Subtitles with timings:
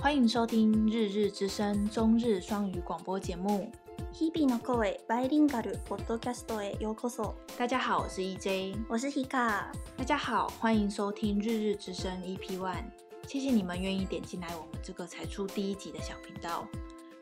[0.00, 3.70] 欢迎收听《日日之声》中日双语广播节目。
[4.12, 7.34] 日々の声バイリンガルポッドキャストへようこそ。
[7.58, 9.64] 大家好，我是 EJ，我是 Hika。
[9.96, 12.84] 大家好，欢迎收听《日日之声》EP One。
[13.26, 16.66] 谢谢你们愿意点进来我们这个才出第一集的小频道。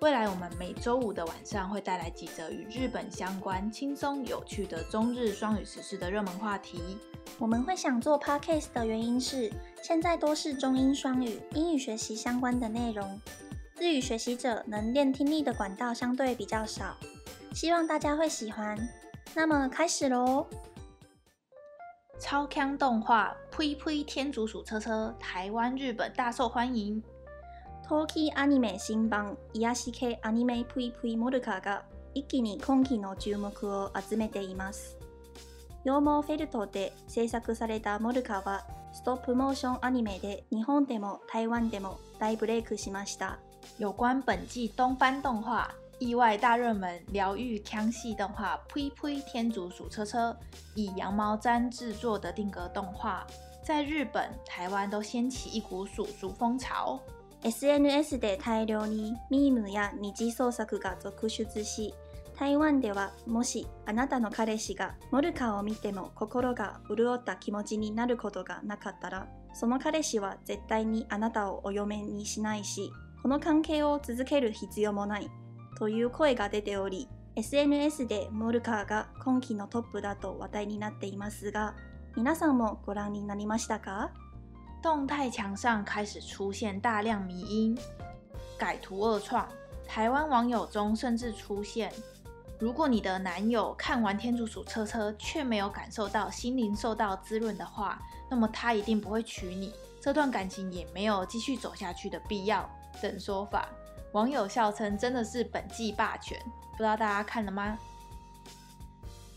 [0.02, 6.98] 未来我们每周五的晚上会带来几则与日本相关、轻松有趣的中日双语时事的热门话题。
[7.38, 9.52] 我们会想做 podcast 的原因是，
[9.84, 13.20] 现在多是中英双语、英语学习相关的内容，
[13.78, 16.96] 日语学习者能练听力的管道相对比较少，
[17.54, 18.78] 希望大家会喜欢。
[19.36, 20.48] 那么开始喽！
[22.22, 27.04] 超强动画《呸呸天竺鼠车车》台湾、日本大受欢迎。
[27.90, 34.96] 冬季アニメ新版愈し系アニメぷいぷいモルカーが一気に今期の注目を集めています。
[35.84, 43.40] 羊毛フェルトで制作されたモルカーはストップモーションアニメで日本でも台湾でも大ブレイクしました。
[43.80, 50.30] 有关本季东番动画意外大热门疗愈腔系动画《呸呸天竺鼠车车》，
[50.76, 53.26] 以羊毛毡制作的定格动画，
[53.66, 57.00] 在日本、台湾都掀起一股鼠鼠风潮。
[57.44, 61.94] SNS で大量にミームや二次创作が続出し、
[62.38, 75.30] 台湾ではもしあなたの彼氏がモルカーを见ても心が润った気持ちになることがなかったら、その彼氏は绝対にあなたをお嫁にしないし、この関系を続ける必要もない
[75.78, 81.76] という声が出ており、SNS でモルカーが今季のトップだと话题になっていますが、
[82.16, 84.12] 皆さんもご覧になりましたか？
[84.83, 87.79] 动态墙上开始出现大量迷因、
[88.59, 89.49] 改图二创，
[89.87, 91.93] 台湾网友中甚至出现：
[92.59, 98.01] 如果你的男友看完《天竺鼠车车》却没有感受到心灵受到滋润的话，
[98.31, 102.69] 那么他一定不会娶你，这段感情也没有继续走下去的必要
[103.01, 103.69] 等说法。
[104.13, 106.39] 网友笑称真的是本季霸权，
[106.73, 107.79] 不知道大家看了吗？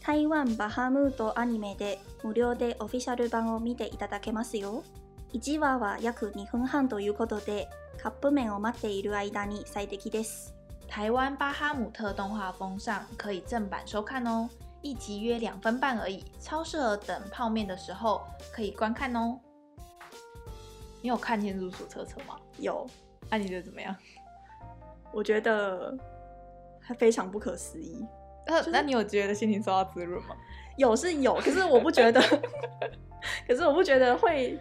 [0.02, 4.84] 台湾バハムートアニメで无料でオフィシャル版を见ていただけますよ。
[5.34, 7.68] 1话は约2分半ということで、
[8.02, 10.56] カップ麺を待っている间に最适です。
[10.88, 14.50] 台湾巴哈姆特动画疯上，可以正版收看哦，
[14.82, 18.22] 一集约两分半而已，超适合等泡面的时候
[18.54, 19.38] 可以观看哦。
[21.02, 22.40] 你有看《天竺鼠车车》吗？
[22.58, 22.88] 有，
[23.30, 23.94] 那、啊、你觉得怎么样？
[25.12, 25.94] 我觉得
[26.80, 28.06] 还非常不可思议。
[28.46, 30.36] 呃，就是、那你有觉得心情受到滋润吗？
[30.78, 32.22] 有是有，可是我不觉得，
[33.46, 34.58] 可是我不觉得会。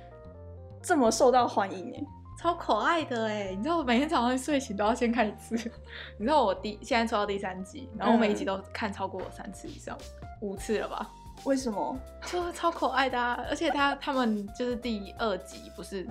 [0.82, 2.04] 这么受到欢迎耶，
[2.40, 3.52] 超可爱的哎！
[3.56, 5.56] 你知道我每天早上睡醒都要先看一次。
[6.18, 11.10] 你知道我第现在抽到第三集，然后我每一集都看超过三次以上，嗯、五次了吧？
[11.46, 11.96] 为什么？
[12.26, 13.44] 就超可爱的啊！
[13.50, 16.08] 而且他他们就是第二集不是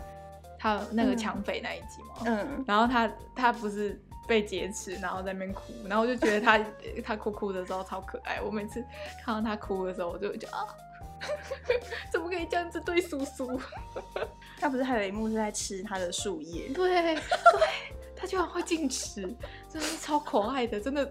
[0.59, 2.23] 他那个抢匪那一集吗？
[2.27, 6.61] 嗯，然后他他不是被劫持，然后在那边哭，然后我就觉得他
[7.05, 8.41] 他哭哭的时候超可爱。
[8.41, 8.85] 我每次
[9.25, 10.65] 看到他哭的时候，我就觉得啊。
[12.13, 13.61] 怎么可以这样子对叔叔？
[14.59, 16.69] 他不是还有一幕是在吃他的树叶？
[16.69, 17.23] 对对，
[18.17, 19.23] 他居然会进食，
[19.69, 21.11] 真的是超可爱的，真的。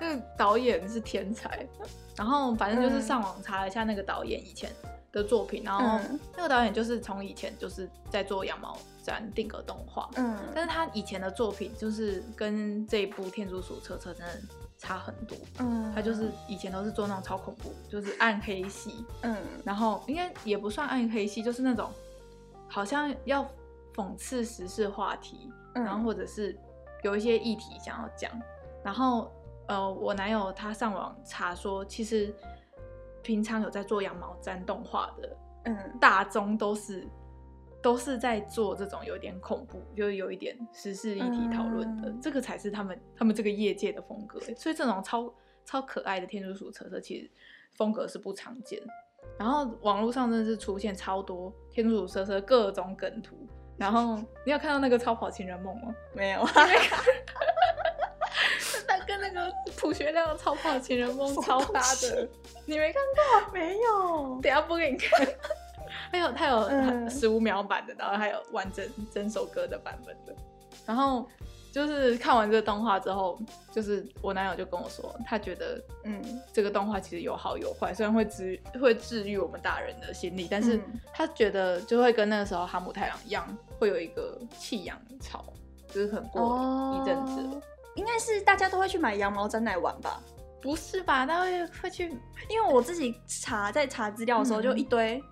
[0.00, 1.66] 那个导演是天才。
[2.16, 4.70] 然后反正就是上网查了一下那个导演以前
[5.10, 5.98] 的作品，然后
[6.36, 14.40] 那个导演就是从以前就是在做羊毛毡定格动画，嗯，但是他以前的作品就是跟这一部《天竺鼠车车》真的。
[14.82, 21.88] 差很多，嗯，他就是以前都是做那种超恐怖，就是暗黑系，嗯，然后应该也不算暗黑系，就是那种
[22.68, 23.48] 好像要
[23.94, 26.58] 讽刺时事话题，嗯，然后或者是
[27.04, 28.32] 有一些议题想要讲，
[28.82, 29.30] 然后
[29.68, 32.34] 呃，我男友他上网查说，其实
[33.22, 37.06] 平常有在做羊毛毡动画的，嗯，大宗都是。
[37.82, 44.38] 都是在做这种有点恐怖，就是有一点时事议题讨论的，嗯、这个才是他们他们这个业界的风格。
[44.56, 45.34] 所以这种超
[45.64, 47.28] 超可爱的天竺鼠车车，其实
[47.76, 48.80] 风格是不常见。
[49.38, 53.36] 然后网络上真的是出现超多天竺鼠车车各种梗图。
[53.76, 55.94] 然后你有看到那个超跑情人梦吗？
[56.14, 56.44] 没有。
[58.86, 62.28] 他跟那个朴学亮的超跑情人梦超搭的，
[62.66, 63.02] 你没看
[63.42, 63.52] 过？
[63.52, 64.38] 没有。
[64.40, 65.26] 等下播给你看。
[66.10, 70.34] 还有它有十五秒版的，嗯、然后还有完整整首歌的版本的。
[70.86, 71.28] 然后
[71.70, 73.38] 就是看完这个动画之后，
[73.70, 76.22] 就是我男友就跟我说，他觉得嗯，
[76.52, 80.80] 这个动画其实有好有坏，虽然会治会治愈我们大人的心理，但是
[81.14, 83.46] 他觉得就会跟那个时候哈姆太郎一样，
[83.78, 85.44] 会有一个弃养潮，
[85.88, 87.40] 就是很过一阵子。
[87.40, 87.62] 哦、
[87.94, 90.20] 应该是大家都会去买羊毛毡来玩吧？
[90.60, 91.24] 不是吧？
[91.24, 92.08] 大家会会去，
[92.48, 95.22] 因为我自己查在查资料的时候就一堆。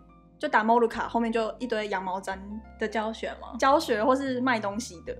[0.40, 2.36] 就打 Molu 卡后面就一堆羊毛毡
[2.78, 3.54] 的教学嘛？
[3.58, 5.14] 教学或是卖东西的，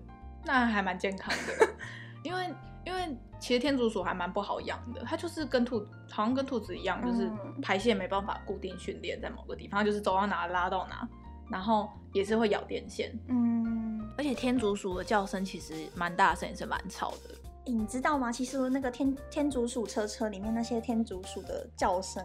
[0.45, 1.69] 那还蛮健康的，
[2.25, 2.53] 因为
[2.87, 7.31] 因为其实天竺鼠还蛮不好养的，它就是跟兔好像跟兔子一样，就是
[7.61, 11.07] 排泄没办法固定训练在某个地方，就是走到哪拉到哪，
[11.51, 17.35] 然后也是会咬电线，嗯，而且天竺鼠的叫声其实蛮大声，也是蛮吵的。
[17.65, 18.33] 你知道吗？
[18.33, 22.25] 其实那个天天竺鼠车车里面那些天竺鼠的叫声，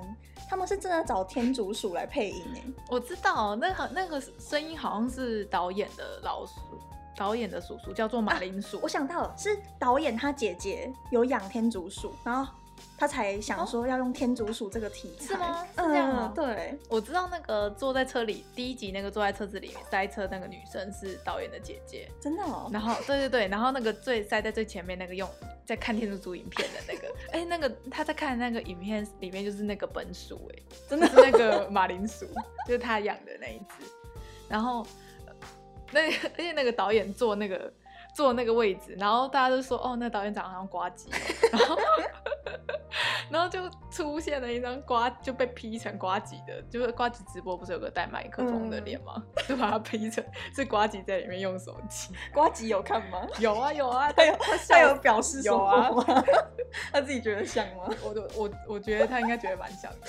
[0.50, 2.64] 他们是真的找天竺鼠来配音诶。
[2.90, 6.54] 我知道，那个那个声音好像是导演的老鼠，
[7.16, 8.78] 导演的叔叔叫做马铃薯。
[8.78, 12.54] 啊，我想到了，是导演他姐姐有养天竺鼠，然后。
[12.98, 15.66] 他才想说要用天竺鼠这个题材，是吗？
[15.78, 16.34] 是这样吗？
[16.34, 22.70] 嗯，对，我知道那个坐在车里第一集那个坐在车子里面塞车那个女生是导演的姐姐，真的哦。
[22.72, 25.30] 然后对对对，然后那个最塞在最前面那个用
[25.66, 32.26] 在看天竺鼠影片的那个， 哎、欸，那个他在看那个影片里面就是那个本鼠，哎，真的是那个马铃薯，
[32.66, 33.86] 就是他养的那一只。
[34.48, 34.86] 然后
[35.92, 37.74] 那而且那个导演坐那个
[38.16, 41.10] 坐那个位置，然后大家都说哦，那个导演长得好像瓜吉，
[41.52, 41.78] 然后。
[43.30, 49.14] 然后就出现了一张瓜，就被 P 成瓜吉的，就是瓜吉直播不是有个带麦克风的脸吗？
[49.36, 50.24] 嗯、 就把它 P 成
[50.54, 52.14] 是瓜吉在里面用手机。
[52.34, 53.28] 瓜吉有看吗？
[53.40, 55.90] 有啊有啊， 他有他，他有表示有啊，
[56.92, 57.90] 他自己觉得像吗？
[58.04, 60.08] 我我我觉得他应该觉得蛮像的，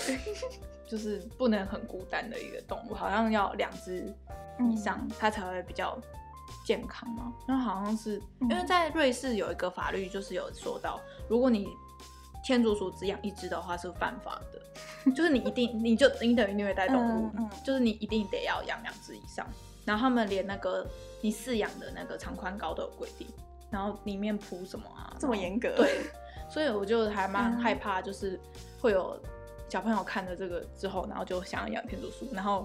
[0.87, 4.13] 就是不能很孤单的一个动物，好像要两只
[4.61, 5.99] 以上，它才会比较
[6.65, 7.33] 健康嘛。
[7.47, 11.69] 那好像是因为在瑞士有一个法律，就是有说到，如果你
[12.47, 19.45] 天竺鼠只养一只的话是犯法的，就是你一定你就你等于虐待动物，嗯嗯、就是你一定得要养两只以上。
[19.85, 20.87] 然后他们连那个
[21.21, 23.27] 你饲养的那个长宽高都有规定，
[23.69, 25.75] 然后里面铺什么啊，这么严格？
[25.75, 26.03] 对，
[26.49, 28.39] 所以我就还蛮害怕，就是
[28.81, 29.21] 会有
[29.69, 32.65] 小朋友看了这个之后，然后就想要养天竺鼠，然后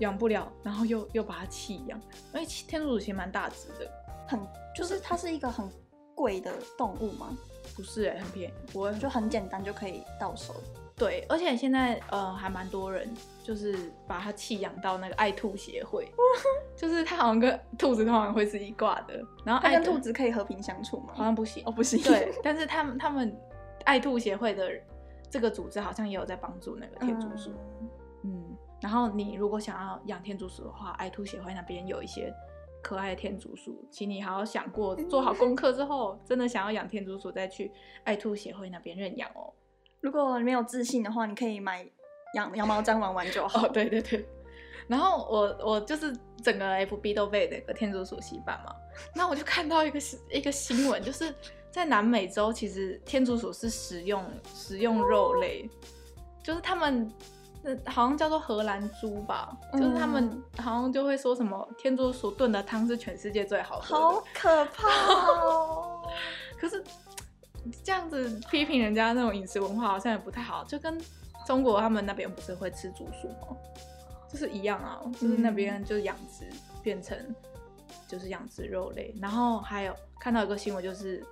[0.00, 1.96] 养不了，然后又又把它弃养，
[2.32, 3.88] 因为天竺鼠其实蛮大只的，
[4.26, 4.40] 很
[4.74, 5.70] 就是它是一个很
[6.16, 7.32] 贵的动物吗？
[7.76, 10.54] 不是哎、欸，很便宜，不会就很简单就可以到手。
[10.96, 13.12] 对，而且现在呃还蛮多人
[13.42, 16.08] 就是把它弃养到那个爱兔协会，
[16.76, 21.12] 就是它好像跟兔子通常会是一挂的，然后爱跟兔子可以和平相处吗？
[21.14, 22.00] 好像不行哦，不行。
[22.00, 23.36] 对，但是他们他们
[23.84, 24.70] 爱兔协会的
[25.28, 27.50] 这个组织好像也有在帮助那个天竺鼠，
[27.80, 27.88] 嗯，
[28.22, 32.32] 嗯，然后你如果想要养天竺鼠的话，爱兔协会那边有一些。
[32.84, 37.72] 可爱的天竺鼠，请你好好想过，做好功课之后，真的想要养天竺鼠，再去
[38.04, 39.50] 爱兔协会那边认养哦。
[40.02, 41.82] 如果你没有自信的话，你可以买
[42.34, 43.64] 羊羊毛毡玩玩就好。
[43.64, 44.28] 哦，对对对。
[44.86, 48.76] 然后我我就是整个 FB 都被那个天竺鼠洗版嘛，
[49.14, 49.98] 那我就看到一个
[50.30, 51.34] 一个新闻，就是
[51.70, 54.22] 在南美洲，其实天竺鼠是食用
[54.54, 55.66] 食用肉类，
[56.42, 57.10] 就是他们。
[57.86, 64.88] 好像叫做荷兰猪吧，嗯、就是他们好像就会说什么天竺鼠炖的汤是全世界最好喝的，好可怕
[65.40, 66.02] 哦！
[66.60, 66.82] 可是
[67.82, 71.00] 这样子批评人家那种饮食文化好像也不太好，就跟
[71.46, 73.56] 中国他们那边不是会吃竹鼠吗？
[74.30, 76.46] 就是一样啊，就是那边就是养殖
[76.82, 77.16] 变成
[78.06, 81.24] 就是养殖肉类，然后还有看到一个新闻，就是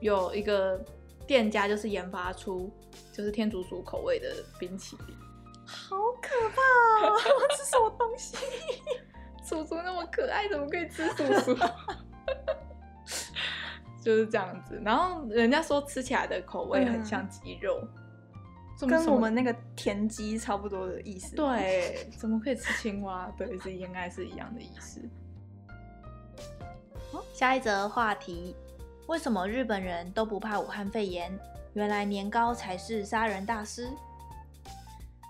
[0.00, 0.80] 有一个
[1.26, 2.70] 店家就是研发出
[3.12, 5.16] 就是天竺鼠口味的冰淇淋。
[5.70, 6.62] 好可怕
[7.06, 7.14] 哦！
[7.56, 8.38] 是什么东西？
[9.44, 11.54] 鼠鼠那么可爱，怎么可以吃鼠鼠？
[14.02, 14.80] 就是这样子。
[14.82, 17.86] 然后人家说吃起来的口味很像鸡肉，
[18.80, 21.36] 嗯、跟我们那个田鸡差不多的意思。
[21.36, 23.30] 对，怎么可以吃青蛙？
[23.36, 25.02] 对，是应该是一样的意思。
[27.34, 28.56] 下一则话题：
[29.06, 31.38] 为什么日本人都不怕武汉肺炎？
[31.74, 33.90] 原来年糕才是杀人大师。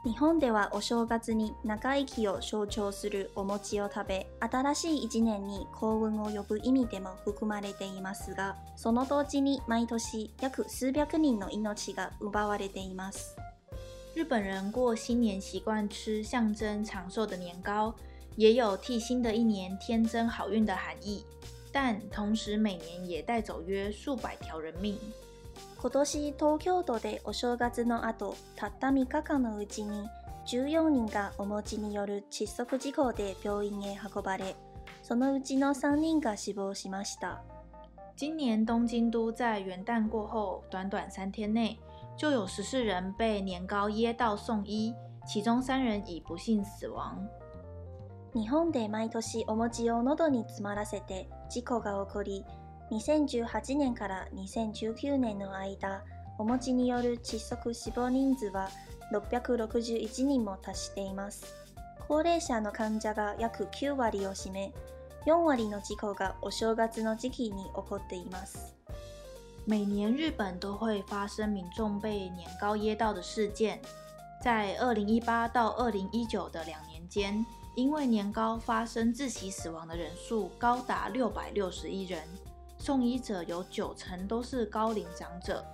[0.05, 13.37] 日本ではお正月に长生きを象徴するお饼を食べ、新しい一年に幸运を呼ぶ意味でも含まれていますが、その同时に毎年约数百人の命が夺われています。
[14.14, 17.93] 日本人过新年习惯吃象征长寿的年糕，
[18.37, 21.25] 也有替新的一年添增好运的含义，
[21.73, 24.97] 但同时每年也带走约数百条人命。
[25.80, 30.08] 今年东京都でお正月の后たった3日间のうちに
[30.47, 34.56] 14人がお饼による窒息事故で病院へ运ばれ
[35.02, 37.42] そのうちの3人が死亡しました。
[38.20, 41.78] 今年东京都在元旦过后短短三天内
[42.16, 44.92] 就有十四人被年糕噎到送医
[45.25, 47.16] 其中三人已不幸死亡。
[48.35, 52.44] 日本で毎年お饼を喉に詰まらせて事故が起こり
[52.90, 56.02] 2018年から2019年の间、
[56.38, 58.68] お饼による窒息死亡人数は
[59.12, 61.54] 661人も达しています。
[62.07, 64.73] 高齢者の患者が约9割を占め、
[65.26, 68.75] 4割の事故がお正月の时期に起こっています。
[69.66, 73.80] 每年日本都会发生民众被年糕噎到的事件，
[74.42, 82.23] 在二零一八到二零一九的两年间，因为年糕发生窒息死亡的人数高达六百六十一人，
[82.78, 85.64] 送医者有九成都是高龄长者，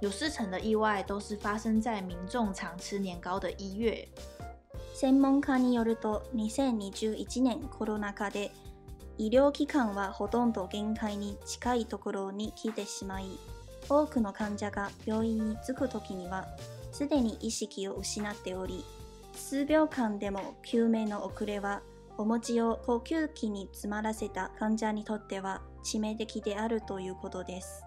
[0.00, 4.08] 有四成的意外都是发生在民众常吃年糕的一月。
[4.94, 8.50] 専门家によると、2021年コロナ祸で
[9.18, 13.38] 医疗机関はほとんど限界に近いところに来てしまい、
[13.88, 16.46] 多くの患者が病院に着くときには、
[16.92, 18.84] すでに意识を失っており、
[19.34, 21.82] 数秒间でも救命の遅れは、
[22.18, 27.83] お饼を呼吸器に詰まらせた患者にとっては致命的であるということです。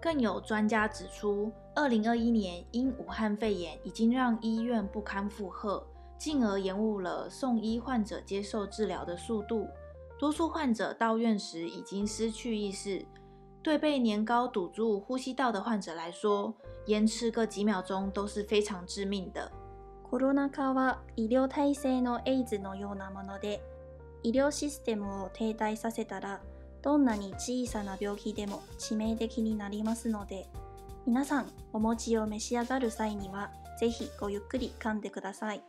[0.00, 5.86] 更有专家指出，二零二一年因武汉肺炎已经让医院不堪负荷，
[6.18, 9.68] 进而延误了送医患者接受治疗的速度。
[10.18, 13.04] 多数患者到院时已经失去意识，
[13.62, 16.54] 对被年糕堵住呼吸道的患者来说，
[16.86, 19.50] 延迟个几秒钟都是非常致命的。
[20.02, 23.62] コロナ祸は医疗体制のエイズのようなもので、
[24.22, 26.40] 医疗システムを停滞させたら、
[26.84, 30.46] どんなに小さな病気でも致命的になりますので、
[31.06, 35.62] 皆さんお饼を召し上がる际には、ぜひごゆっくり噛んでください。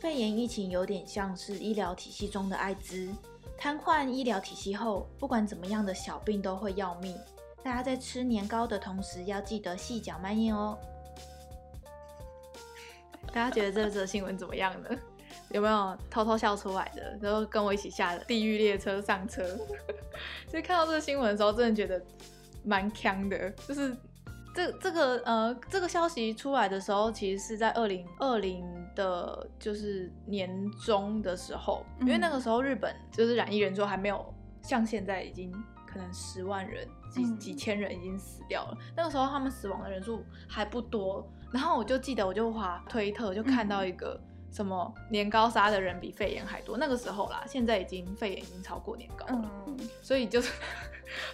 [0.00, 3.12] 肺炎疫情有点像是医疗体系中的艾滋。
[3.58, 7.16] 瘫痪医疗体系后，不管怎么样的小病都会要命。
[7.64, 10.78] 大家在吃年糕的同时，要记得细嚼慢咽哦。
[13.32, 14.88] 大家觉得这则新闻怎么样呢？
[15.53, 17.17] 有没有偷偷笑出来的？
[17.21, 19.41] 然后跟我一起下了地狱列车上车。
[20.49, 22.03] 所以看到这个新闻的时候，真的觉得
[22.65, 23.49] 蛮强的。
[23.67, 23.95] 就是
[24.53, 34.33] 这这个呃，这个消息出来的时候，其实是在二零二零的，就是年中的时候，因为那个时候日本就是染疫人数还没有
[34.63, 35.51] 像现在已经
[35.85, 38.77] 可能十万人、几几千人已经死掉了。
[38.95, 41.27] 那个时候他们死亡的人数还不多。
[41.51, 44.19] 然后我就记得，我就滑推特，就看到一个
[44.53, 46.77] 什么年糕杀的人比肺炎还多。
[46.77, 50.51] 那个时候啦，现在已经肺炎已经超过年糕了，嗯、所以就是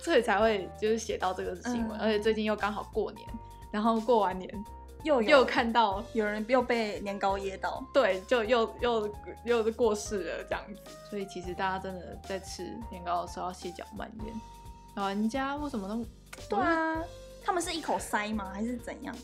[0.02, 2.00] 所以才会就是写到这个新闻。
[2.00, 3.28] 嗯、而且最近又刚好过年，
[3.72, 4.50] 然后过完年
[5.04, 10.82] 又又看到有人又被年糕噎到，对，就又又又是过世了这样子。
[11.10, 14.34] 所以其实大家真的在吃年糕的时候要细嚼慢咽。
[14.96, 16.06] 老人家为什么都
[16.50, 17.04] 对啊？
[17.44, 18.52] 他们是一口塞吗？
[18.54, 19.16] 还是怎样？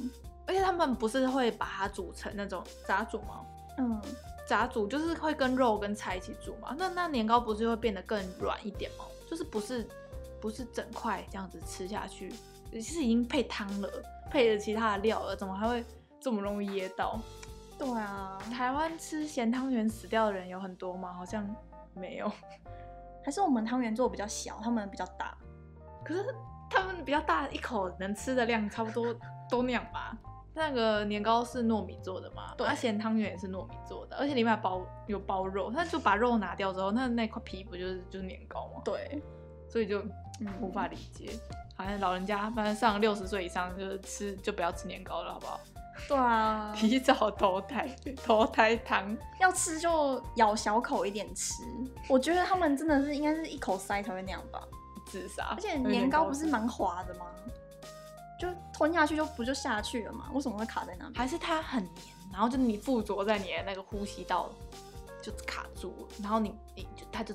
[0.47, 3.41] 而且他们不是会把它煮成那种炸煮吗？
[3.77, 4.01] 嗯，
[4.47, 6.75] 炸煮就是会跟肉跟菜一起煮嘛。
[6.77, 9.05] 那那年糕不是会变得更软一点吗？
[9.29, 9.87] 就是不是
[10.39, 12.31] 不是整块这样子吃下去，
[12.71, 13.89] 其实已经配汤了，
[14.29, 15.83] 配了其他的料了，怎么还会
[16.19, 17.19] 这么容易噎到？
[17.77, 21.11] 对啊，台湾吃咸汤圆死掉的人有很多吗？
[21.11, 21.45] 好像
[21.93, 22.31] 没有，
[23.23, 25.35] 还是我们汤圆做比较小，他们比较大。
[26.03, 26.23] 可是
[26.69, 29.13] 他们比较大，一口能吃的量差不多
[29.49, 30.15] 都那样吧。
[30.55, 32.53] 那个年糕是糯米做的嘛？
[32.57, 38.81] 对，咸汤圆也是糯米做的，而且里面还包有包肉，它就把肉拿掉之后，那那块皮不就是就是年糕吗？
[38.85, 39.21] 对，
[39.69, 39.99] 所以就
[40.39, 41.29] 嗯无法理解，
[41.75, 45.59] 好像老人家，反正上六十岁以上就是吃就不要吃年糕了，好不好？
[46.09, 47.93] 对啊，提早投胎，
[48.23, 51.63] 投胎糖要吃就咬小口一点吃。
[52.09, 54.61] 我觉得他们真的是应该是一口塞才会那样吧，
[55.05, 55.53] 自杀。
[55.55, 57.25] 而且年糕不是蛮滑的吗？
[58.39, 60.29] 就吞下去就不就下去了吗？
[60.33, 61.13] 为什么会卡在那边？
[61.15, 61.95] 还是它很黏，
[62.31, 64.49] 然后就你附着在你的那个呼吸道，
[65.21, 67.33] 就卡住了，然后你你就它就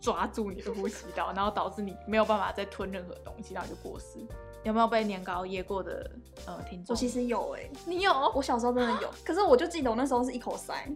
[0.00, 4.18] 抓住你的呼吸道，然后导致你没有办法再吞任何东西，然后就过世。
[4.64, 6.10] 有没有被年糕噎过的
[6.46, 6.94] 呃听众？
[6.94, 8.12] 我其实有哎、欸，你有？
[8.34, 10.88] 我小时候真的有，可是我就记得我那时候是一口塞。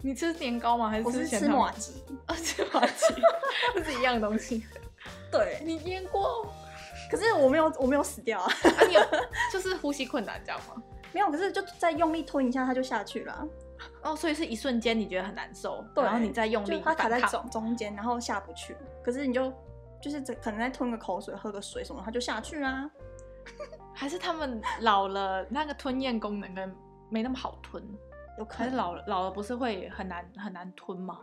[0.00, 0.88] 你吃年糕吗？
[0.88, 1.90] 还是吃麻糬？
[2.26, 3.14] 啊， 吃麻糬，
[3.74, 4.64] 这 是一样东西。
[5.30, 6.46] 对，你噎过。
[7.10, 8.46] 可是我没有，我没有死掉啊！
[8.46, 9.00] 啊你有，
[9.52, 10.82] 就是呼吸困难，这样吗？
[11.12, 13.46] 没有，可是就再用力吞一下，它就下去了、啊。
[14.02, 18.76] 哦，所以是一瞬间你觉得很难受，对然后你再用力，它卡在中中间，然后下不去。
[19.02, 19.52] 可是你就
[20.00, 22.90] 就是可能再吞个口水、喝个水什么，它就下去啦、啊。
[23.92, 26.74] 还是他们老了，那个吞咽功能跟
[27.08, 27.82] 没那么好吞？
[28.38, 31.18] 有可能老了老了不是会很难很难吞吗？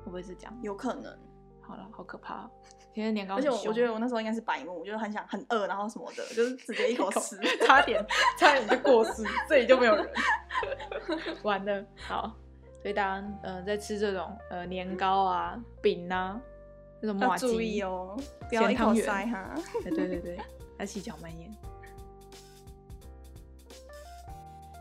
[0.00, 0.58] 会不会是这样？
[0.62, 1.16] 有可能。
[1.60, 2.50] 好了，好可怕！
[2.94, 8.04] 其实年糕，而且我我觉得我那时候应该是白目，我就很想很饿，然后什么的， 就是直接一口吃，差点
[8.38, 10.08] 差点就过世， 这里就没有人，
[11.44, 11.84] 完了。
[11.96, 12.34] 好，
[12.82, 16.40] 所以大家呃在吃这种呃年糕啊饼啊
[17.00, 18.18] 这种麻糬，注意哦，
[18.48, 19.54] 不要一口塞哈。
[19.84, 20.38] 对对对对，
[20.78, 21.48] 要细嚼慢咽。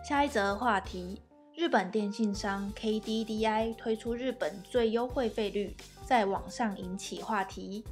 [0.03, 1.21] 下一则话题。
[1.53, 7.83] 日本电信商 KDDI 推出日本最优惠费率，在网上引起话题。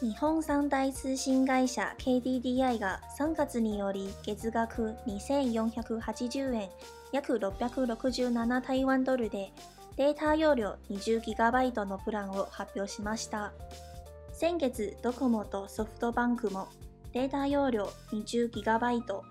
[0.00, 6.68] 日本三大通信会社 KDDI が3月により月额2480円、
[7.12, 9.52] 约667台湾ドルで
[9.96, 13.52] データ容量 20GB のプランを発表しました。
[14.32, 16.66] 先月、ドコモとソフトバンクも
[17.12, 19.22] データ容量 20GB、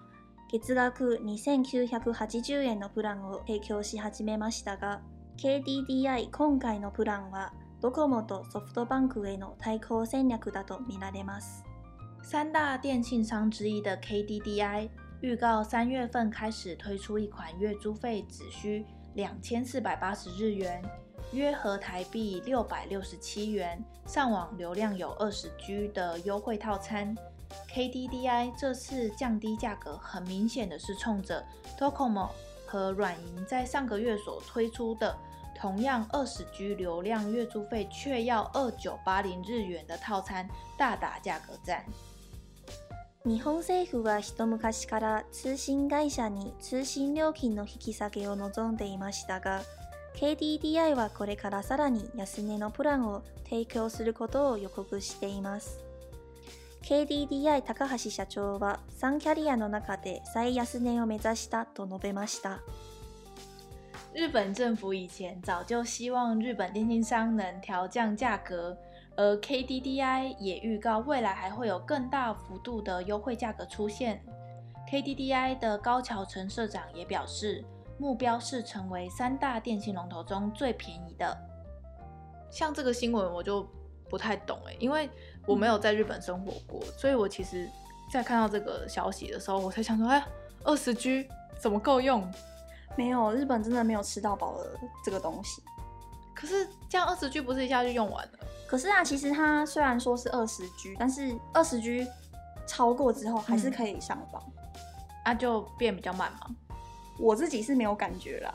[0.50, 5.02] 月额2980円のプランを提供し始めましたが、
[5.38, 7.52] KDDI 今回のプランは
[7.83, 11.65] ドコモとソフトバンクへの対抗戦略だと见られます。
[12.23, 14.89] 三大电信商之一的 KDDI
[15.21, 20.83] 预告三月份开始推出一款月租费只需两千四百八十日元，
[21.33, 27.17] 约合台币六百六十七元，上网流量有二十 G 的优惠套餐。
[27.73, 31.45] KDDI 这次降低价格，很明显的是冲着
[31.79, 32.29] Docomo
[32.67, 35.17] 和软银在上个月所推出的
[35.64, 40.46] 同样二十 G 流量月租费却要二九八零日元的套餐
[40.78, 41.86] 大打价格战。
[43.24, 49.62] 日本政府は一昔から通信会社に通信料金の引き下げを望んでいましたが、
[50.18, 55.80] KDDI はこれからさらに安値のプランを提供することを予告しています。
[56.82, 62.60] KDDI 高桥社长は3キャリアの中で最安値を目指したと述べました。
[64.14, 68.78] 日本政府以前早就希望日本电信商能调降价格，
[69.16, 74.24] 而 KDDI 也预告未来还会有更大幅度的优惠价格出现。
[74.88, 77.66] KDDI 的高桥成社长也表示，
[77.98, 81.36] 目标是成为三大电信龙头中最便宜的。
[82.52, 83.68] 像这个新闻我就
[84.08, 85.10] 不太懂哎，因为
[85.48, 87.68] 我没有在日本生活过，嗯、所以我其实，
[88.12, 90.24] 在看到这个消息的时候，我才想说，哎，
[90.64, 91.28] 二十 G
[91.58, 92.32] 怎么够用？
[92.96, 95.62] 没有，日本真的没有吃到饱的这个东西。
[96.34, 98.40] 可是这样二十 G 不是一下就用完了？
[98.68, 102.08] 可是啊，其实它虽然说是二十 G，但是二十 G
[102.66, 104.44] 超过之后还是可以上网，
[105.24, 106.48] 那、啊，就变比较慢嘛？
[107.20, 108.54] 我自己是没有感觉啦。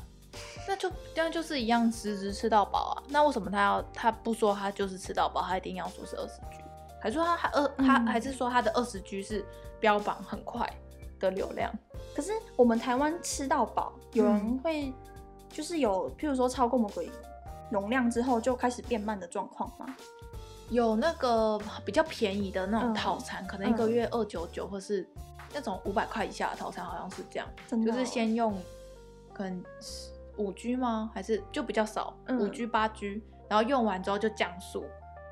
[0.66, 3.02] 那就这样就是一样，实质吃到饱啊。
[3.08, 6.62] 那为什么他要他不说他就是吃到饱，他一定要说是二十 G？
[7.00, 9.44] 还说他还二他还是说他的二十 G 是
[9.80, 10.68] 标榜很快
[11.18, 11.72] 的流量？
[12.14, 14.92] 可是我们台湾吃到饱，有人会
[15.48, 17.04] 就是有，譬如说超过某个
[17.70, 19.86] 容量之后就开始变慢的状况吗？
[20.70, 25.08] 有那个比较便宜的那种套餐，嗯、可能一个月二九九，或是
[25.54, 28.54] 那种五百块以下的套餐，好像是这样，哦、就是先用
[29.32, 29.64] 可能
[30.36, 31.10] 五 G 吗？
[31.14, 34.84] 还是就比较少五 G 八 G，然后用完之后就降速，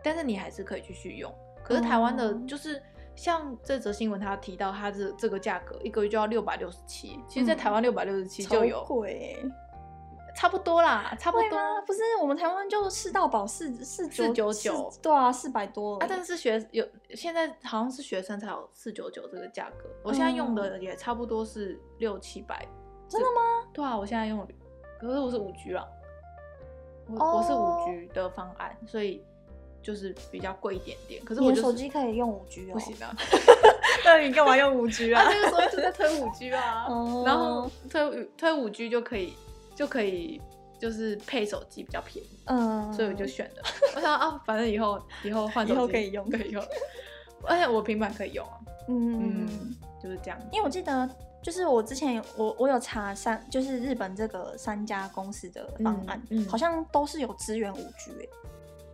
[0.03, 1.35] 但是你还是可以继续用。
[1.65, 2.81] 可是台湾的就是。
[3.17, 9.51] 像这则新闻，他提到他这这个价格一个月就要六百六十七，其实，在台湾六百六十七就有，贵、欸，
[10.35, 11.59] 差不多啦，差不多。
[11.87, 16.07] 不是我们台湾就吃到饱四四四九九，对啊，四百多啊。
[16.07, 22.67] 但是学有现在好像是学生才有四九九这个价格，我现在用的也差不多是六七百。
[23.09, 23.41] 真的吗？
[23.73, 24.47] 对啊，我现在用，
[25.01, 25.89] 可是我是五 G 了，
[27.09, 27.37] 我、oh.
[27.39, 29.25] 我是五 G 的方案，所以。
[29.87, 33.15] 就是比较贵一点点，可是我、就是、手机可以用五 G 哦，不行啊。
[34.05, 35.23] 那你干嘛用五 G 啊？
[35.23, 36.89] 那个时候一直在推五 G 啊，
[37.25, 39.35] 然后推推五 G 就可以
[39.77, 40.43] 就可以
[40.77, 43.63] 就是配手机比较便宜，嗯，所以我就选了。
[43.95, 46.61] 我想啊，反正以后以后换手机可以用，可以用，
[47.45, 48.59] 而且我平板可以用啊。
[48.89, 50.41] 嗯，嗯，就是这样。
[50.51, 51.09] 因为我记得，
[51.41, 58.29] 就是我之前我我有查三，就是日本这个三家公司的方案，嗯嗯、好像都是有支援五 G 诶。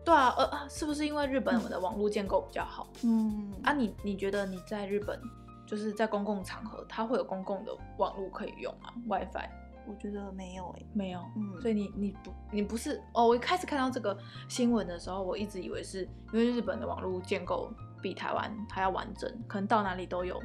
[0.04, 2.88] 对啊，呃，是不是因为日本的网络建构比较好？
[3.04, 5.20] 嗯，啊你，你你觉得你在日本
[5.66, 9.48] 就是在公共场合，它会有公共的网络可以用吗？WiFi？
[9.86, 11.20] 我觉得没有诶、欸，没有。
[11.36, 13.26] 嗯，所以你你不你不是哦？
[13.26, 14.16] 我一开始看到这个
[14.48, 20.40] 新闻的时候，我一直以为是因为日本的网络建构比台湾还要完整，可能到哪里都有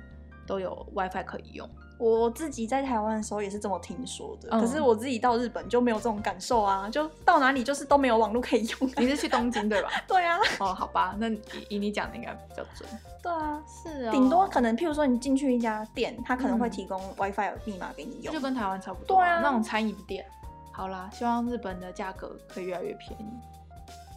[0.46, 1.70] 都有 WiFi 可以用。
[1.98, 8.92] 我自己在台湾的时候也是这么听说的，嗯、可是我自己到日本就没有这种感受啊，就到哪里就是都没有网络可以用。
[8.98, 9.90] 你是去东京对吧？
[10.08, 10.38] 对啊。
[10.60, 12.88] 哦，好吧，那以，以你讲的应该比较准。
[13.24, 14.12] 对啊，是啊、哦。
[14.12, 19.18] 顶多可能，譬如说你进去一家店，他可能会提供 WiFi 密码给你用，就跟台湾差不多。
[19.18, 20.26] 对啊，那种餐饮店。
[20.72, 23.26] 好啦，希望日本的价格可以越来越便宜。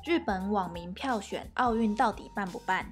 [0.04, 2.86] 日本网民票选奥运到底办不办？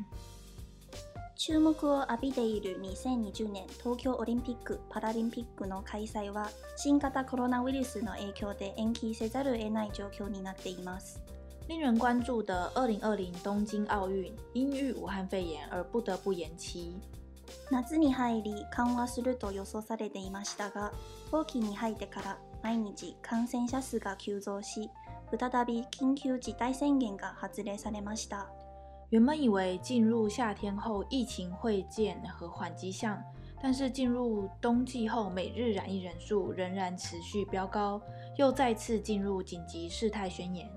[1.38, 11.22] 注目を浴びている2020年东京オリンピック・パラリンピックの开催は新型コロナウイルスの影响で延期せざるを得ない状况になっています。
[11.68, 16.96] 令人关注的2020东京奥运因遇武汉肺炎而不得不延期。
[17.70, 20.92] 夏に入り缓和すると予想されていましたが、
[21.30, 24.90] 冬季に入ってから毎日感染者数が急増し、
[25.30, 28.50] 再び紧急事态宣言が発令されました。
[29.09, 33.21] 原本以为进入夏天后疫情会见和缓迹象，
[33.61, 38.01] 但是进入冬季后，每日染疫人数仍然持续飙高，
[38.37, 40.67] 又再次进入紧急事态宣言。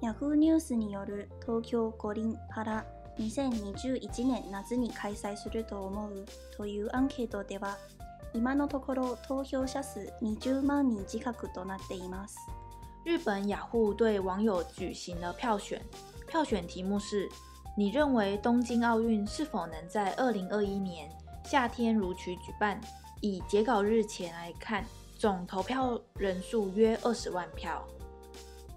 [0.00, 2.86] ヤフーニュースによる东京五轮パラ
[3.18, 6.24] 2021年夏に开催すると思う
[6.56, 7.76] というアンケートでは、
[8.32, 12.36] 今のところ投票者数20万人近くとなっています。
[13.04, 15.80] 日本雅虎对网友举行了票选。
[16.32, 17.28] 票选题目是：
[17.76, 21.10] 你认为东京奥运是否能在二零二一年
[21.44, 22.80] 夏天如期举办？
[23.20, 24.84] 以截稿日前来看，
[25.18, 27.82] 总投票人数约二十万票。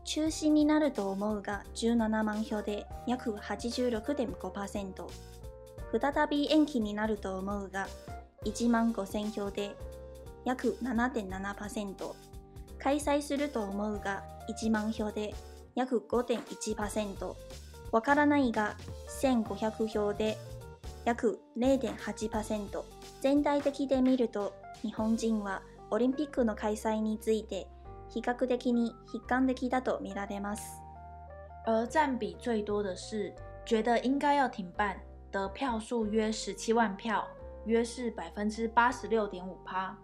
[0.04, 5.08] 中止になると思うが17万票で约86.5%。
[6.00, 7.88] 再び延期になると思うが
[8.45, 9.76] 1万5000票で
[10.45, 12.13] 约7.7%。
[12.80, 15.36] 开催すると思うが1万票で
[15.77, 17.35] 约5.1%。
[17.93, 18.77] わからないが
[19.23, 20.37] 1500票で
[21.05, 22.83] 约0.8%。
[23.21, 27.69] 全体的で见ると日本人はオリンピックの开催について
[28.09, 30.81] 比较的に悲观的だと见られます。
[31.65, 33.35] 而占比最多的是
[33.65, 34.97] 觉得应该要停办，
[35.31, 37.27] 得票数约十七万票，
[37.67, 39.97] 约是百分之八十六点五趴。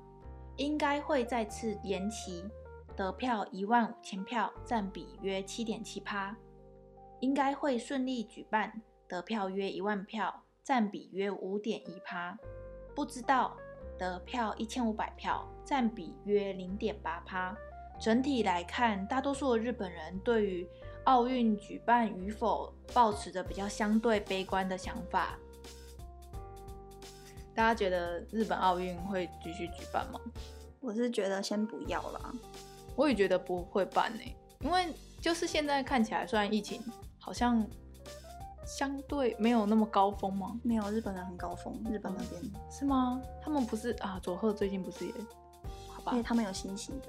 [0.56, 2.44] 应该会再次延期，
[3.02, 6.36] 得票一万五千票，占比约七点七趴。
[7.18, 12.38] 应该会顺利举办，得票约一万票，占比约五点一趴。
[12.94, 13.56] 不知道，
[13.98, 17.56] 得票一千五百票，占比约零点八趴。
[18.00, 20.68] 整体来看，大多数日本人对于
[21.02, 25.36] 奥运举办与否，抱持着比较相对悲观的想法。
[27.52, 30.20] 大家觉得日本奥运会继续举办吗？
[30.78, 32.32] 我是觉得先不要啦。
[32.96, 34.22] 我也觉得不会办呢，
[34.60, 36.82] 因为就是现在看起来，虽然疫情
[37.18, 37.66] 好像
[38.64, 40.58] 相对没有那么高峰吗？
[40.62, 43.20] 没有，日本人很高峰，日本那边是吗？
[43.42, 44.18] 他们不是啊？
[44.22, 45.12] 佐贺最近不是也？
[45.88, 47.08] 好吧，因为他们有新型的。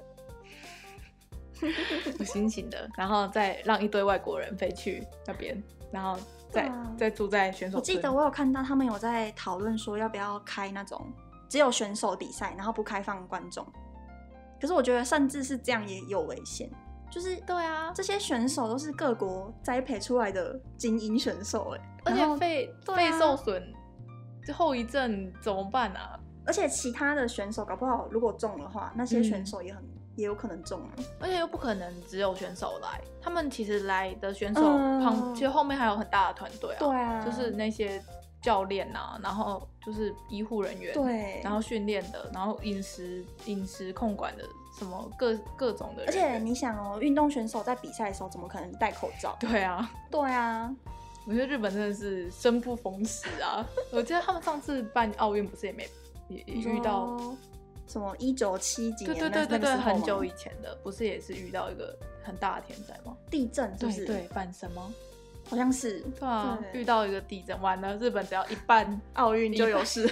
[2.18, 6.18] 有心情的，然后再让一堆外国人飞去那边，然后
[6.50, 7.80] 再、啊、再住在选手村。
[7.80, 11.06] 我记得我有看到他们有在讨论说要不要开那种
[11.48, 13.64] 只有选手比赛，然后不开放观众。
[14.60, 16.70] 可是我觉得甚至是这样也有危险，
[17.10, 23.62] 就是对啊，这些选手都是各国栽培出来的精英选手，哎，而且肺肺、啊、受损，
[24.44, 26.18] 这后遗症怎么办啊？
[26.46, 29.82] 而且其他的选手搞不好如果中的话，那些选手也很。
[29.82, 38.00] 嗯也有可能中啊，而且又不可能只有选手来，他们其实来的选手旁，嗯、其实后面还有很大的团队啊，对啊，就是那些
[38.44, 44.44] 教练啊，然后就是医护人员，对，然后训练的，然后饮食饮食控管的，
[44.78, 46.08] 什么各各种的人。
[46.08, 49.34] 而且你想哦，运动选手在比赛的时候怎么可能戴口罩？
[49.40, 50.70] 对啊，对啊，
[51.26, 53.66] 我觉得日本真的是生不逢时啊。
[53.90, 55.88] 我记得他们上次办奥运不是也没
[56.28, 57.18] 也也遇到。
[57.86, 59.18] 什么一九七几年？
[59.18, 63.14] 对对对对对，很久以前的，不是也是遇到一个很大的天灾吗？
[63.30, 64.06] 地震是不是？
[64.06, 64.90] 对对，阪神吗？
[65.54, 66.00] 好像是。
[66.18, 70.08] 对啊，遇到一个地震，完了，日本只要一办奥运就有事。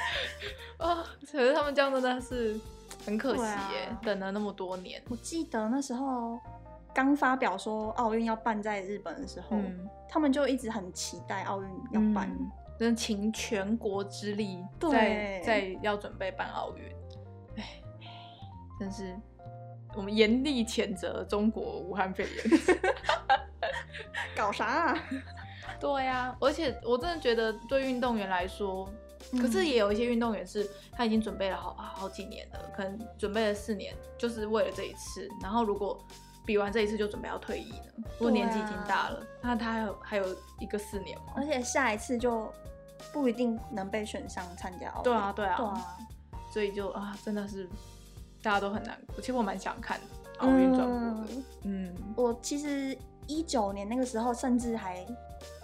[0.78, 2.58] 啊，可是他们这样真的是
[3.04, 5.02] 很可惜耶，啊、等了那么多年。
[5.08, 6.40] 我记得那时候
[6.94, 12.34] 刚发表说奥运要办在日本的时候，嗯、他们就一直很期待奥运要办，
[12.78, 16.84] 真的倾全国之力在对在要准备办奥运。
[17.56, 17.64] 哎
[18.80, 19.14] 但是，
[19.94, 22.60] 我们严厉谴责中国武汉肺炎，
[24.40, 24.98] 搞啥啊？
[25.78, 28.90] 对呀、啊，而且我真的觉得，对运动员来说，
[29.32, 35.28] 嗯、可是也有一些运动员是他已经准备了好好几年了，可能准备了四年，就是为了这一次。
[35.42, 36.02] 然后如果
[36.46, 37.94] 比完这一次就准备要退役了？
[38.18, 40.24] 如果年纪已经大了，啊、那他还有还有
[40.58, 41.34] 一个四年吗？
[41.36, 42.52] 而且下一次就
[43.12, 45.04] 不一定能被选上参加奥运。
[45.04, 45.96] 对啊，对啊，对啊，
[46.52, 47.68] 所以就啊，真的是。
[48.42, 50.00] 大家都很难过，其实我蛮想看
[50.38, 51.42] 奥运转播的。
[51.64, 55.06] 嗯，我其实一九年那个时候，甚至还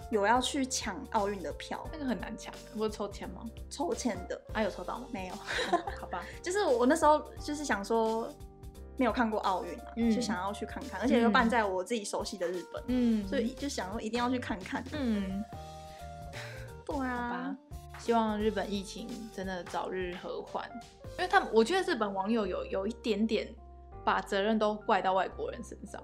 [0.09, 2.53] 有要去抢奥运的票，那个很难抢。
[2.75, 3.41] 不是抽签吗？
[3.69, 5.07] 抽签的，啊，有抽到吗？
[5.11, 5.33] 没有。
[5.33, 5.37] 哦、
[5.99, 8.29] 好吧， 就是我那时候就是想说，
[8.95, 14.83] 没有看过奥运嘛，嗯、就想要去看看，而且又办在我自己熟悉的日本，嗯，所以就想说一定要去看看。
[14.93, 15.43] 嗯，
[16.85, 17.55] 对啊。
[17.99, 20.69] 希望日本疫情真的早日和缓，
[21.17, 23.53] 因为他们，我觉得日本网友有有一点点
[24.05, 25.99] 把责任都怪到外国人身上。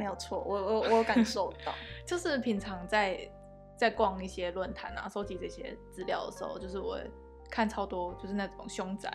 [0.00, 1.74] 没有错，我我我有感受到，
[2.08, 3.30] 就是平常在
[3.76, 6.98] 在逛一些论坛啊，收集这些资料的时候，就是我
[7.50, 9.14] 看超多，就是那种凶宅，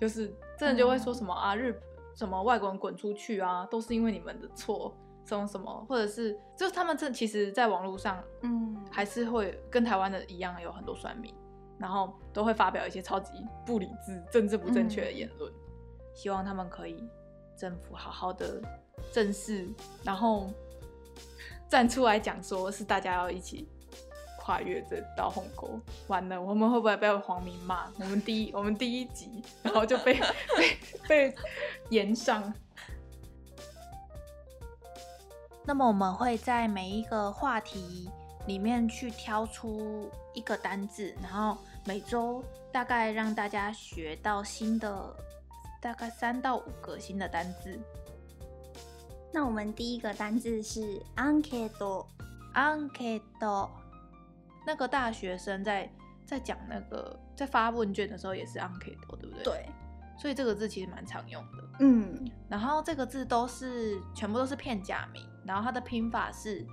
[0.00, 1.78] 就是真的就会说什么、嗯、啊日
[2.14, 11.34] 什么外国人滚出去啊，都是因为你们的错，什么什么，或者是就是他们这其实，在网络上，嗯，还是会跟台湾的一样，有很多算命，
[11.78, 15.60] 然后都会发表一些超级不理智、政治不正确的言论，嗯、
[16.14, 17.06] 希望他们可以
[17.56, 18.62] 政府好好的
[19.12, 19.68] 正式，
[20.02, 20.50] 然后
[21.68, 23.68] 站出来讲，说是大家要一起。
[24.40, 27.86] 跨越这道鸿沟，完了，我们会不会被黄民骂？
[27.98, 30.18] 我们第一，我们第一集，然后就被
[30.56, 31.34] 被被
[31.90, 32.50] 延上。
[35.66, 38.08] 那么我们会在每一个话题
[38.46, 42.42] 里面去挑出一个单字，然后每周
[42.72, 45.14] 大概让大家学到新的
[45.78, 47.78] 大概三到五个新的单字。
[49.33, 52.05] 那我们第一个单字是アンケート，
[52.53, 53.69] アンケート。
[54.65, 55.91] 那个大学生在
[56.25, 59.43] 在讲那个在发问卷的时候也是 ankeido 对不对？
[59.43, 59.69] 对，
[60.17, 61.63] 所以这个字其实蛮常用的。
[61.79, 66.65] 嗯，然后这个字都是全部都是片假名，然后它的拼法是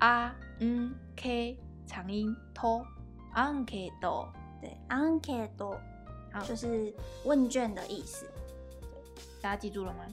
[0.00, 2.84] a n k 长音 to
[3.34, 4.28] ankeido，
[4.60, 5.78] 对 ankeido
[6.42, 6.92] 就是
[7.24, 8.26] 问卷的意思。
[9.40, 10.04] 大家记住了吗？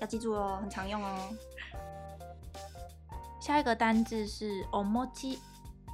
[0.00, 1.28] 要记住哦，很常用哦。
[3.40, 5.38] 下一个单字是 omochi。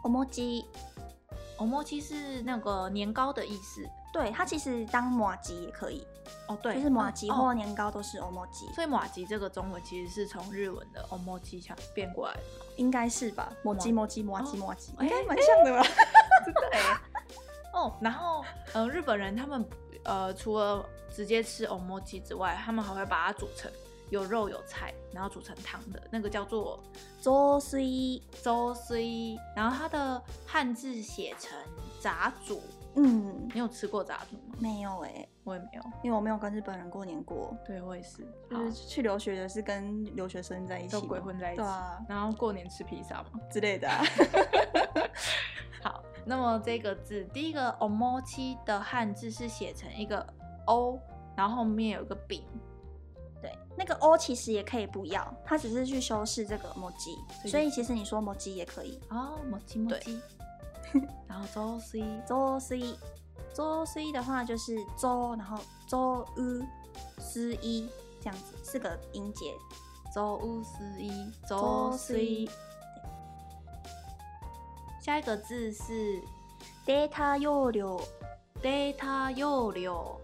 [0.05, 0.65] おもち，
[1.59, 3.85] おもち是那个年糕的意思。
[4.13, 6.07] 对，它其实当麻糬也可以。
[6.47, 8.73] 哦，对，就是麻糬或年糕都是おもち。
[8.73, 12.41] 所以麻糬这个中文其实是从日文的おもち腔变过来的。
[12.77, 13.49] 应该是吧？
[13.65, 15.83] 麻糬麻糬麻糬麻糬，应该蛮像的吧？
[16.45, 17.01] 真的哎。
[17.73, 19.69] 哦，然后呃，日本人他们
[20.05, 23.69] 呃除了直接吃おもち之外，他们还会把它煮成。
[24.12, 26.84] 有肉有菜，然后煮成汤的那个叫做
[27.22, 31.58] 粥水粥水，然后它的汉字写成
[32.00, 32.62] 杂煮。
[32.96, 34.56] 嗯，你有吃过杂煮吗？
[34.60, 37.56] 没有哎、欸，我也没有，因为我没有跟日本人过年过。
[37.66, 41.62] 对，我也是，就是去留学的是跟留学生在一起，都鬼混在一起。
[41.62, 44.04] 对啊，然后过年吃披萨嘛之类的、啊。
[45.82, 50.28] 好，那么这个字第一个 omochi 的汉字是写成一个
[50.66, 51.00] o，
[51.34, 52.44] 然后后面有一个饼。
[53.76, 60.22] 对，那个 o 其实也可以不要，它只是去修饰这个文字，所以其实你说文字也可以哦，文字文字。
[61.26, 62.82] 然后周 C 周 C
[63.54, 65.58] 周 C 的话就是周，然后
[65.88, 66.66] 周 u
[67.18, 67.88] 思一
[68.20, 69.54] 这样子四个音节，
[70.14, 72.50] 周 u 思一周 C。
[75.00, 76.22] 下一个字是
[76.86, 78.00] data 容量
[78.62, 80.18] data 容量，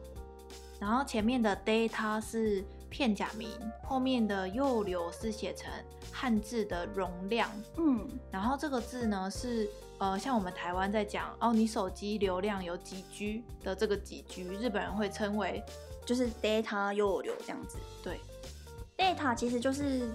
[0.79, 2.63] 然后前面的 data 是。
[2.89, 3.49] 片假名
[3.83, 5.71] 后面的右流是写成
[6.11, 9.69] 汉字的容量，嗯，然后这个字呢是
[9.99, 15.63] 呃，像我们台湾在讲哦，你手机流量有几 G 的这个几 G，日本人会称为
[16.05, 17.77] 就是 data 右流这样子。
[18.03, 18.19] 对
[18.97, 20.09] ，data 其实就是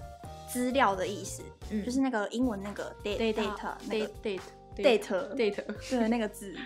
[0.48, 4.40] 资料的意思，嗯，就是那个英文那个 data data 那个 data
[4.76, 6.56] data data 对那个字。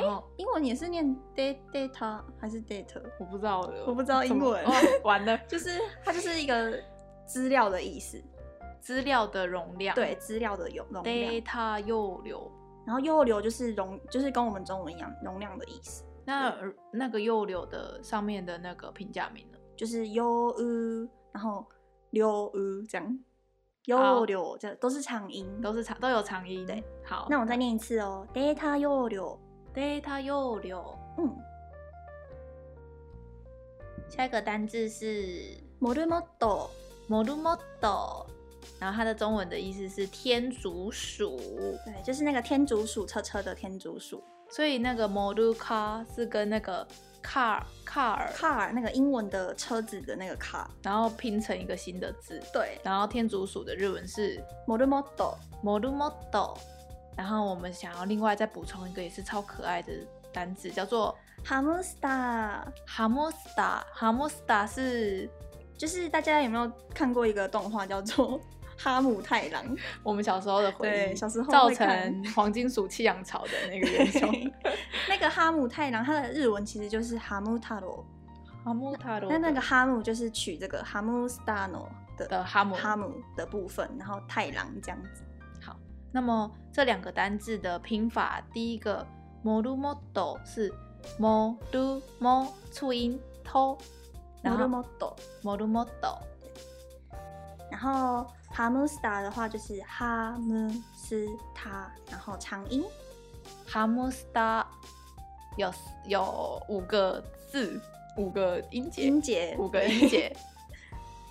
[0.00, 3.02] 然后英文也是念 data 还是 data？
[3.18, 4.64] 我不知道，我不知道英文。
[4.64, 4.72] 哦、
[5.04, 5.70] 完了， 就是
[6.04, 6.78] 它就是一个
[7.26, 8.22] 资料的意思，
[8.80, 9.94] 资料的容量。
[9.94, 11.32] 对，资料的容容量。
[11.32, 12.50] data 又流，
[12.86, 16.04] 然后又流就是容，就是跟我们中文一样，容量的意思。
[16.24, 16.54] 那
[16.92, 19.58] 那个又流的上面的那个评价名呢？
[19.76, 21.64] 就是优呃，然后
[22.10, 23.18] 容量这样。
[23.84, 26.66] 优流这都是长音，都是长都有长音。
[26.66, 29.38] 对，好，那我再念一次哦，data 容量。
[29.73, 30.83] データ容量，
[31.17, 31.35] 嗯，
[34.07, 36.69] 下一个单字是モルモット，
[37.09, 38.27] モルモット，
[38.79, 41.37] 然后它的中文的意思是天竺鼠，
[41.85, 46.87] 对，就是那个天竺鼠车车的天竺鼠，所以那个モルカ是跟那个
[47.23, 56.55] car car car 那个英文的车子的那个 car，然后拼成一个新的字，对，然后天竺鼠的日文是モルモット，モルモット。
[57.18, 59.92] 然后我们想要另外再补充一个也是超可爱的
[60.32, 62.62] 单字，叫做 hamster。
[62.86, 65.28] hamster hamster 是
[65.76, 68.40] 就是大家有没有看过一个动画叫做？
[68.80, 69.64] 哈姆太郎，
[70.04, 74.52] 我们小时候的回忆，对，小时候造成黄金鼠气养草的那个英雄。
[75.08, 78.06] 那个哈姆太郎，他的日文其实就是哈姆塔罗，
[78.64, 79.28] 哈姆塔罗。
[79.28, 85.24] 那那个哈姆就是取这个哈姆斯达诺的哈姆哈姆的部分，然后太郎这样子。
[86.11, 89.05] 那么这两个单字的拼法，第一个
[89.43, 90.73] モルモット是
[91.19, 93.77] モルモ促音ト，
[94.43, 96.19] モルモットモルモット，
[97.71, 102.83] 然后ハムスター的话就是ハムスタ，然后长音
[103.67, 104.65] ハムスタ
[105.57, 105.73] 有
[106.05, 107.81] 有五个字，
[108.17, 110.35] 五个音节，音节，五个音节。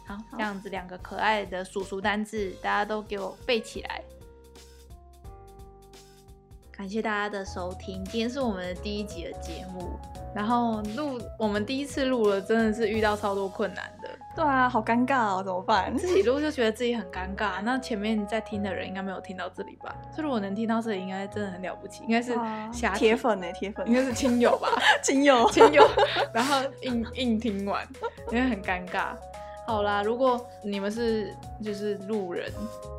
[0.06, 4.02] 好，这样子两个可爱的叔叔单字，大家都给我背起来。
[6.77, 9.99] 感谢大家的收听，今天是我们的第一集的节目。
[10.35, 14.07] 然后录我们第一次录了，真的是遇到超多困难的。
[14.35, 15.97] 对啊，好尴尬哦，怎么办？
[15.97, 17.63] 自己录就觉得自己很尴尬。
[17.63, 19.95] 那前面在听的人应该没有听到这里吧？
[20.11, 22.37] 所以如果能听到这里，应该真的很了不起，应该是
[22.95, 24.69] 铁粉呢，铁粉应该是亲友吧？
[25.01, 25.83] 亲友，亲友。
[26.31, 27.83] 然后硬硬听完，
[28.31, 29.15] 因为很尴尬。
[29.67, 32.49] 好啦，如果你们是就是路人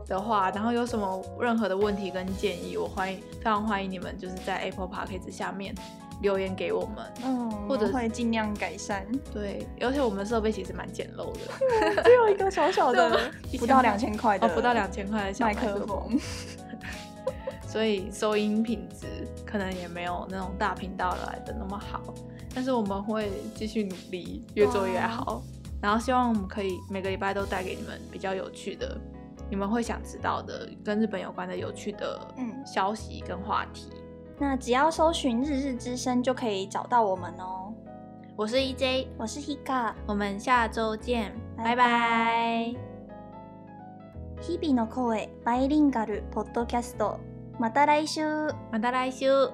[0.06, 5.74] 的话，然后有什么任何的问题跟建议，我欢迎非常欢迎你们就是在 Apple Podcast 下面。
[6.20, 9.06] 留言给我们，嗯，或者会尽量改善。
[9.32, 13.16] 对，而且我们设备其实蛮简陋的， 只有一个小小的，
[13.56, 16.18] 不到两千块的，哦，不到两千块的小麦克风，
[17.68, 19.06] 所以收音品质
[19.46, 22.02] 可能也没有那种大频道来的那么好。
[22.52, 25.40] 但是我们会继续努力，越做越好。
[25.81, 28.97] 然后希望我们可以每个礼拜都带给你们比较有趣的，
[29.49, 33.89] 你们会想知道的跟日本有关的有趣的嗯消息跟话题。
[34.39, 37.73] 那只要搜寻“日日之声”就可以找到我们哦。
[38.35, 42.73] 我是 EJ，我是 Hika，我们下周见，拜拜。
[44.41, 47.19] 日々の声バイリンガルポッドキャスト，
[47.59, 49.51] また来周，また来周。